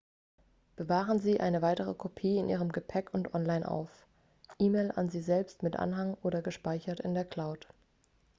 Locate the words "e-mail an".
4.57-5.11